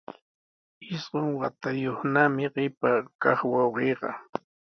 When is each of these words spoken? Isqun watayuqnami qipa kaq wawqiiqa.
Isqun 0.95 1.27
watayuqnami 1.39 2.43
qipa 2.55 2.89
kaq 3.21 3.39
wawqiiqa. 3.53 4.09